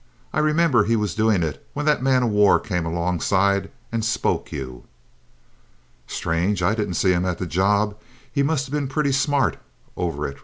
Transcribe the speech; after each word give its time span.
I 0.33 0.39
remember 0.39 0.83
he 0.85 0.95
was 0.95 1.13
doing 1.13 1.43
it 1.43 1.63
when 1.73 1.85
that 1.85 2.01
man 2.01 2.23
of 2.23 2.29
war 2.31 2.59
came 2.59 2.87
alongside 2.87 3.69
and 3.91 4.03
spoke 4.03 4.51
you." 4.51 4.85
"Strange 6.07 6.63
I 6.63 6.73
didn't 6.73 6.95
see 6.95 7.11
him 7.13 7.23
at 7.23 7.37
the 7.37 7.45
job; 7.45 7.95
he 8.31 8.41
must 8.41 8.65
have 8.65 8.73
been 8.73 8.87
pretty 8.87 9.11
smart 9.11 9.57
over 9.95 10.25
it!" 10.27 10.39